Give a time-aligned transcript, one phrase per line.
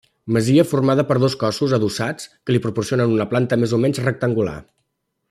[0.35, 4.57] Masia formada per dos cossos adossats que li proporcionen una planta més o menys rectangular.